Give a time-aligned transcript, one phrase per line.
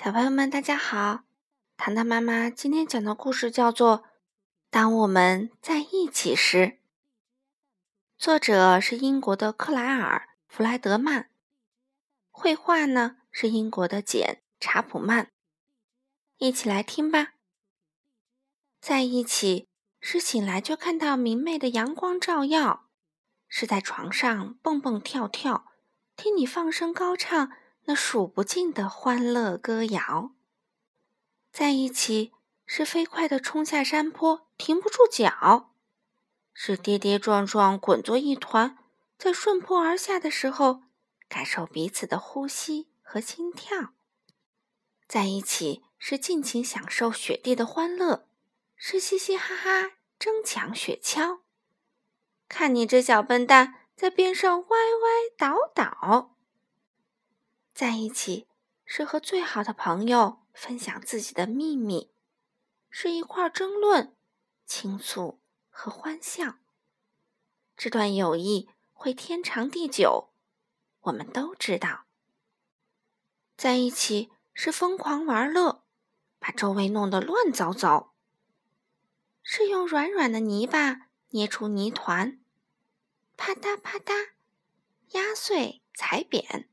[0.00, 1.24] 小朋友们，大家好！
[1.76, 3.98] 糖糖妈妈今天讲的故事叫做
[4.70, 6.58] 《当我们在一起时》，
[8.16, 11.30] 作者是英国的克莱尔·弗莱德曼，
[12.30, 15.32] 绘画呢是英国的简·查普曼。
[16.36, 17.32] 一起来听吧。
[18.80, 19.66] 在一起
[20.00, 22.88] 是醒来就看到明媚的阳光照耀，
[23.48, 25.66] 是在床上蹦蹦跳跳，
[26.14, 27.50] 听你放声高唱。
[27.88, 30.32] 那数不尽的欢乐歌谣，
[31.50, 32.34] 在一起
[32.66, 35.70] 是飞快地冲下山坡，停不住脚；
[36.52, 38.76] 是跌跌撞撞滚作一团，
[39.16, 40.82] 在顺坡而下的时候，
[41.30, 43.94] 感受彼此的呼吸和心跳。
[45.06, 48.28] 在一起是尽情享受雪地的欢乐，
[48.76, 51.38] 是嘻嘻哈哈争抢雪橇。
[52.50, 56.34] 看你这小笨蛋在边上歪歪倒倒。
[57.78, 58.48] 在一起
[58.84, 62.10] 是和最好的朋友分享自己的秘密，
[62.90, 64.16] 是一块争论、
[64.66, 65.38] 倾诉
[65.70, 66.58] 和欢笑。
[67.76, 70.32] 这段友谊会天长地久，
[71.02, 72.06] 我们都知道。
[73.56, 75.84] 在一起是疯狂玩乐，
[76.40, 78.12] 把周围弄得乱糟糟，
[79.40, 82.40] 是用软软的泥巴捏出泥团，
[83.36, 84.30] 啪嗒啪嗒，
[85.10, 86.68] 压碎踩扁。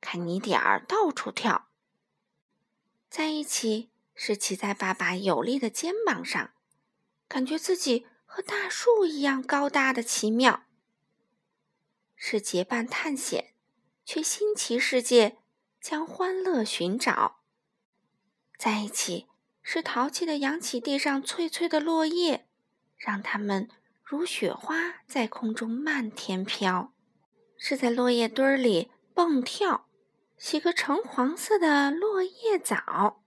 [0.00, 1.68] 看你点儿到处跳，
[3.08, 6.52] 在一起是骑在爸爸有力的肩膀上，
[7.28, 10.64] 感觉自己和大树一样高大的奇妙。
[12.16, 13.54] 是结伴探险，
[14.04, 15.38] 去新奇世界，
[15.80, 17.40] 将欢乐寻找。
[18.58, 19.26] 在一起
[19.62, 22.46] 是淘气的扬起地上脆脆的落叶，
[22.96, 23.70] 让它们
[24.02, 26.92] 如雪花在空中漫天飘。
[27.56, 29.86] 是在落叶堆儿里蹦跳。
[30.40, 33.22] 洗个橙黄色的落叶澡，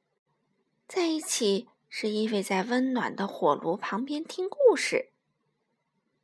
[0.88, 5.11] 在一起是依偎在温暖的火炉旁边听故事，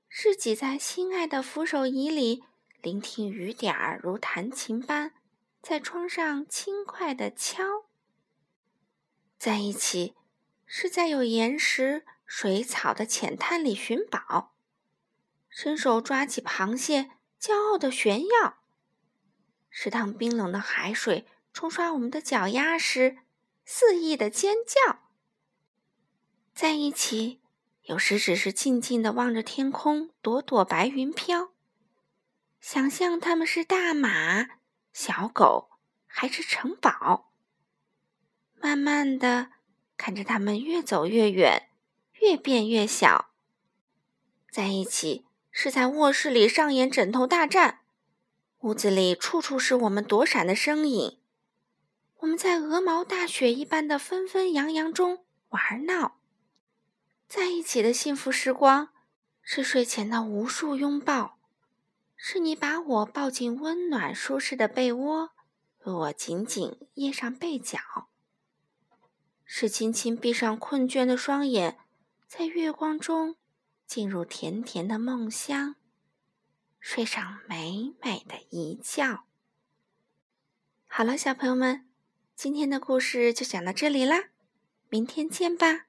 [0.08, 2.44] 是挤在心爱的扶手椅里
[2.82, 5.14] 聆听雨点儿如弹琴般
[5.62, 7.86] 在窗上轻快的敲。
[9.38, 10.16] 在一起
[10.66, 14.56] 是在有岩石、水草的浅滩里寻宝，
[15.50, 18.59] 伸手抓起螃蟹，骄傲的炫耀。
[19.82, 23.20] 是当冰冷的海水冲刷我们的脚丫时，
[23.64, 25.00] 肆意的尖叫。
[26.54, 27.40] 在一起，
[27.84, 31.52] 有时只是静静的望着天空，朵朵白云飘，
[32.60, 34.50] 想象他们是大马、
[34.92, 35.70] 小狗
[36.06, 37.32] 还是城堡。
[38.56, 39.52] 慢慢的
[39.96, 41.70] 看着他们越走越远，
[42.20, 43.30] 越变越小。
[44.52, 47.80] 在一起，是在卧室里上演枕头大战。
[48.60, 51.18] 屋子里处处是我们躲闪的身影，
[52.18, 56.18] 我们在鹅毛大雪一般的纷纷扬扬中玩闹，
[57.26, 58.90] 在一起的幸福时光，
[59.42, 61.38] 是睡前的无数拥抱，
[62.18, 65.30] 是你把我抱进温暖舒适的被窝，
[65.86, 67.80] 为我紧紧掖上被角，
[69.46, 71.78] 是轻轻闭上困倦的双眼，
[72.28, 73.38] 在月光中
[73.88, 75.76] 进入甜甜的梦乡。
[76.80, 79.24] 睡上美美的一觉。
[80.88, 81.88] 好了，小朋友们，
[82.36, 84.30] 今天的故事就讲到这里啦，
[84.90, 85.89] 明天见吧。